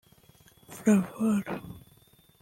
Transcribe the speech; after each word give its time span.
Favour 0.73 1.61